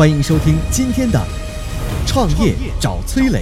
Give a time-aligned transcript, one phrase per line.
[0.00, 1.18] 欢迎收听今天的
[2.08, 3.40] 《创业找崔磊》。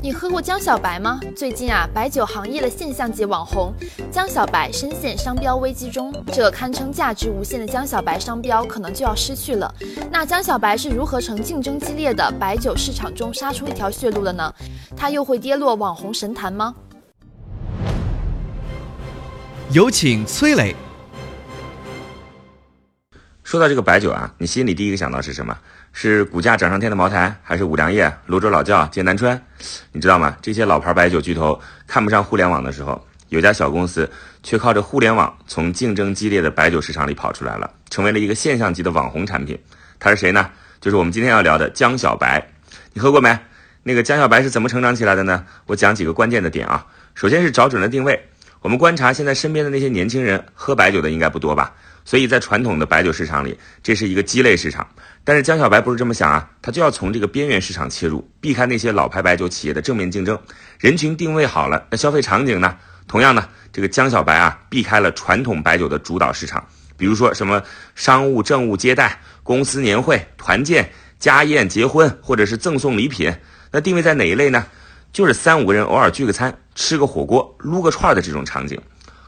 [0.00, 1.18] 你喝过江小白吗？
[1.34, 3.74] 最近啊，白酒行业的现象级网红
[4.12, 9.74] 江小白深陷商标危机中，这堪称价值无限的江小白商标可能就要失去了。
[10.12, 14.54] 那江小白是如何从竞争激烈的白酒市场中杀出一条血路的呢？
[14.96, 16.72] 他又会跌落网红神坛吗？
[19.74, 20.72] 有请崔磊。
[23.42, 25.58] 说到这个白酒啊，你心里第一个想到是什么？
[25.92, 29.42] 是股价涨上天的茅台，还是五粮液、泸州老窖、剑南春？
[29.90, 30.36] 你知道吗？
[30.40, 34.08] 这些老牌白酒巨头看不上互联网的时候，有家小公司
[34.44, 39.58] 却靠着互联网从竞争激烈的白酒市场里跑出来了，成为了一个现象级的网红产品。
[39.98, 40.48] 它是谁呢？
[40.80, 42.40] 就是我们今天要聊的江小白。
[42.92, 43.36] 你喝过没？
[43.82, 45.44] 那个江小白是怎么成长起来的呢？
[45.66, 46.86] 我讲几个关键的点啊。
[47.16, 48.28] 首先是找准了定位。
[48.64, 51.74] 我们观察现在身边的那些年轻人，喝白酒的应该不多吧？
[52.02, 54.88] 所以在传统的白酒市场里，这是一个鸡肋市场。
[55.22, 60.38] 但是江小白不是这么想啊，他就要从这个边缘市场切入，避开那些老牌白酒企业的正面竞争。
[60.78, 62.74] 人群定位好了，那消费场景呢？
[63.06, 67.62] 同样呢，这个江小白啊，避开了传统白酒的主导市场，比如说什么
[67.94, 73.30] 商务政务接待、公司年会、团建、家宴、结婚，或者是赠送礼品。
[73.70, 74.64] 那定位在哪一类呢？
[75.12, 78.80] 就是三五个人偶尔聚个餐、吃个火锅、撸个串儿的这种场景。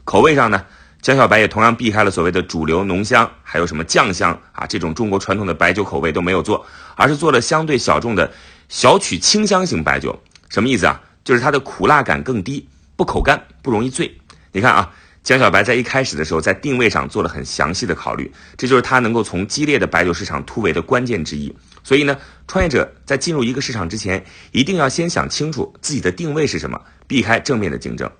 [0.03, 0.65] 口味上呢？
[0.99, 8.29] 江小白也同样避开了所谓的主流浓香，还有什么酱香啊这种中国传统的白酒口味都没有做，而是做了相对小众的
[8.67, 10.19] 小曲清香型白酒。
[10.49, 10.99] 什么意思啊？
[11.23, 14.17] 就是它的苦辣感更低，不口干，不容易醉。
[14.51, 14.91] 你看啊，
[15.23, 21.55] 江小白在一开始的时候在定位上做了很详细的考虑，这就是它能够从激烈的白酒市场突围的关键之一。
[21.87, 22.17] 所以呢，
[22.49, 24.21] 创业者在进入一个市场之前，
[24.51, 28.11] 一定要先想清楚自己的定位是什么，避开正面的竞争。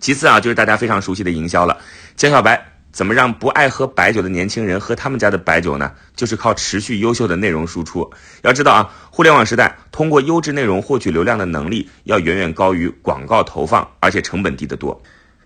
[0.00, 1.78] 其次啊，就是大家非常熟悉的营销了。
[2.14, 5.90] 江小白怎么让不爱喝白酒的年轻人喝他们家的白酒呢？
[6.14, 8.06] 就是靠持续优秀的内容输出。
[8.42, 15.02] 要知道啊，互联网时代，通过优质内容获取流量的能力要远远高于广告投放，而且成本低得多。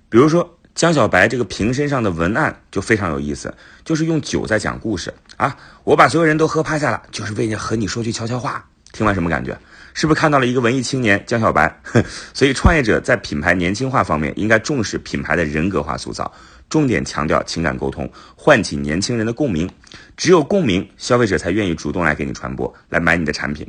[0.08, 5.56] 比如说江小白这个瓶身上的文案就非常有意思，就是用酒在讲故事啊。
[5.84, 8.64] 我把所有人都喝趴下了，就是为了和你说句悄悄话。
[8.92, 9.58] 听完什么感觉？
[9.92, 11.80] 是不是看到了一个文艺青年江小白？
[12.32, 16.32] 所以创业者在品牌年轻化方面应该重视品牌的人格化塑造，
[16.68, 19.68] 重点强调情感沟通，唤起年轻人的共鸣。
[20.16, 23.68] 只有共鸣，消费者才愿意主动来给你传播，来买你的产品。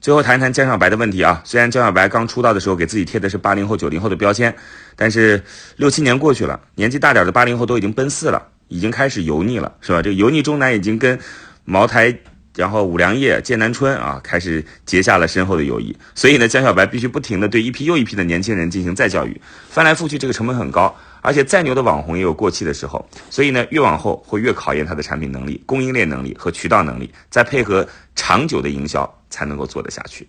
[0.00, 4.54] 最后谈一谈江小白的问题啊，虽然江小白刚出道的时候给自己贴的是八零后、九零后的标签，
[4.96, 5.42] 但是
[5.76, 10.02] 六七年过去了，年纪大点的八零后都已经奔四了，已经开始油腻了，是吧？
[10.02, 11.18] 这个油腻中南已经跟
[11.64, 12.16] 茅台。
[12.56, 15.92] 然后五粮液、剑南春啊，开始结下了深厚的友谊。
[16.14, 23.04] 所以呢，江小白必须不停的对一批又一批的年轻人进行再教育，翻来覆去这个成本很高，而且再牛的网红也有过气的时候。
[23.28, 30.28] 所以呢，越往后会越考验他的产品能力、供应链能力和渠道能力，再配合长久的营销，才能够做得下去。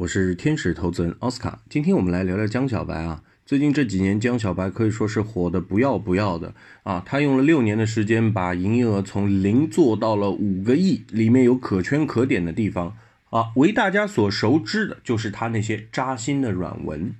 [0.00, 3.22] 我是天使投资人奥斯卡，今天我们来聊聊江小白啊。
[3.44, 7.02] 最近这几年，江小白可以说是火的不要不要的啊。
[7.04, 12.96] 他用了六年的时间，把营业额从零做到了五个亿，里面有可圈可点的地方
[13.28, 13.52] 啊。
[13.56, 17.14] 为大家所熟知的就是他那些扎心的软文。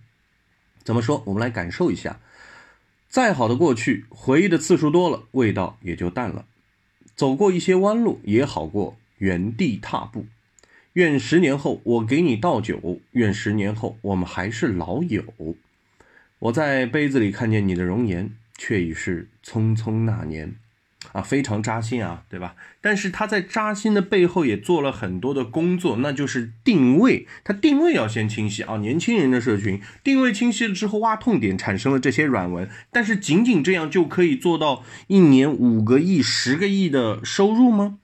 [0.83, 1.23] 怎么说？
[1.27, 2.19] 我们来感受一下。
[3.11, 6.47] 再好的过去，回忆的次数多了，味道也就淡了。
[7.15, 10.25] 走过一些弯路，也好过原地踏步。
[10.95, 15.25] 愿十年后我给你倒酒，愿十年后我们还是老友。
[16.39, 20.57] 我在杯子里看见你的容颜，却已是匆匆那年。
[21.13, 22.55] 啊，非常扎心啊，对吧？
[22.83, 27.27] 但是他在扎心的背后也做了很多的工作，那就是定位。
[27.43, 32.69] 他定位要先清晰啊，年轻人的社群定位清晰了之后，挖痛点，产生了这些软文。
[32.93, 37.99] 但是仅仅这样就可以做到一年五个亿、十个亿的收入吗？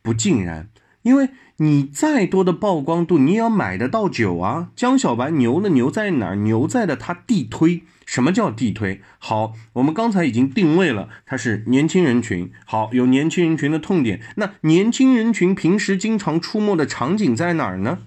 [0.00, 0.70] 不尽然，
[1.08, 1.30] 因为。
[1.60, 4.68] 你再多的曝光度，你也要买得到酒啊！
[4.76, 6.36] 江小白牛的牛在哪儿？
[6.36, 7.82] 牛在的他地推。
[8.06, 9.00] 什么叫地推？
[9.18, 12.52] 好，我们刚才已经定位了，它是年轻人群。
[12.64, 14.20] 好，有年轻人群的痛点。
[14.36, 17.98] 那年轻人群平时经常出没的场景在哪儿呢？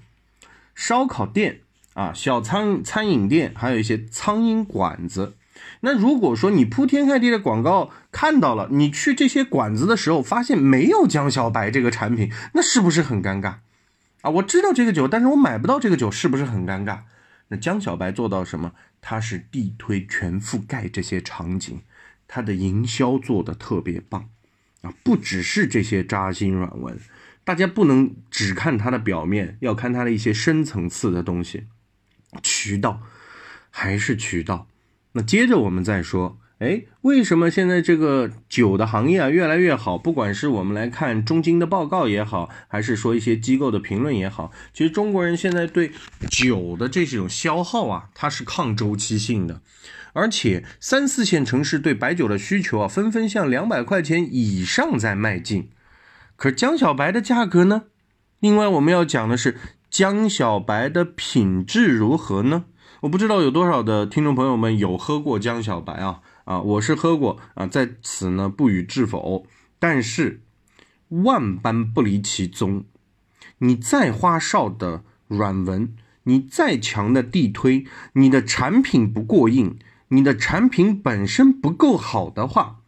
[0.73, 1.59] 烧烤店
[1.93, 5.33] 啊，小餐餐饮店，还有一些苍蝇馆子。
[5.81, 13.55] 那如果说你铺天盖地的广告看到了，你去这些馆子的时候发现没有江小白这个产品，那是不是很尴尬？
[14.21, 16.99] 啊，我知道这个酒，但是我买不到这个酒，是不是很尴尬？
[17.47, 18.73] 那江小白做到什么？
[19.01, 21.81] 他是地推全覆盖这些场景，
[22.27, 24.29] 他的营销做的特别棒
[24.81, 26.99] 啊，不只是这些扎心软文，
[27.43, 31.65] 大家不能只看它的表面，要看它的一些深层次的东西。
[32.43, 33.01] 渠道
[33.71, 34.67] 还是渠道。
[35.13, 39.97] 那接着我们再说，哎，为什么现在这个酒的行业啊越来越好？
[39.97, 45.91] 不管是我们来看中金的报告也好，还是说一些机构的评论也好，其实中国人现在对
[46.29, 49.61] 酒的这种消耗啊，它是抗周期性的，
[50.13, 55.69] 而且三四线城市对白酒的需求啊，纷纷向两百块钱以上在迈进。
[56.35, 57.83] 可江小白的价格呢？
[58.39, 59.57] 另外我们要讲的是
[59.89, 62.65] 江小白的品质如何呢？
[63.01, 69.47] 我不知道有多少的听众朋友们有喝过江小白啊啊，我是喝过啊，在此呢不予置否。
[69.79, 70.43] 但是
[71.09, 72.83] 万般不离其宗，
[73.57, 75.95] 你再花哨的软文，
[76.25, 82.81] 你再强的地推，你的产品不过硬，你的产品本身不够好的话，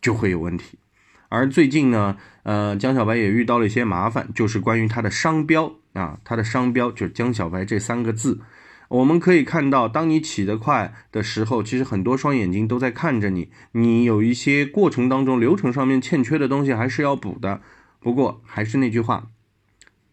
[0.00, 0.80] 就会有问题。
[1.28, 8.40] 而最近呢，呃，江小白也遇到了一些麻烦，就是关于它的商标啊，它的商标就是江小白这三个字。
[8.88, 13.50] 我们可以看到，当你起得快的时候，其实很多双眼睛都在看着你。
[13.72, 17.60] 你有一些过程当中流程上面欠缺的东西，还是要补的。
[18.00, 19.30] 不过还是那句话，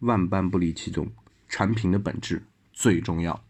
[0.00, 1.12] 万般不离其宗，
[1.48, 2.42] 产品的本质
[2.72, 3.44] 最重要。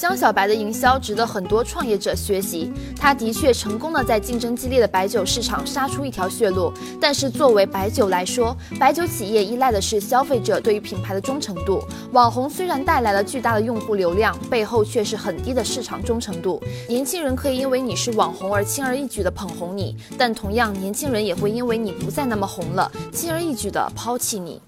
[0.00, 6.72] 江小白的营销值得很多创业者学习，他的确成功的在竞争激烈的白酒市场杀出一条血路。
[6.98, 11.84] 但是作为白酒来说，白酒企业依赖的是消费者对于品牌的忠诚度。
[12.12, 16.62] 网红虽然带来了巨大的用户流量，背后却是很低的市场忠诚度。
[16.88, 24.62] 年轻人可以因为你是网红而轻而易举的捧红你，但同样，年轻人也会因为你不再那么红了，轻而易举的抛弃你。